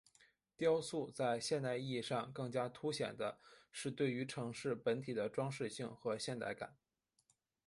[0.57, 0.81] 城雕
[1.13, 3.37] 在现代意义上更加凸显的
[3.71, 6.75] 是对于城市本体的装饰性和现代感。